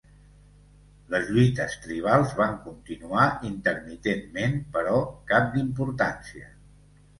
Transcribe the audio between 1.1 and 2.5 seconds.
Les lluites tribals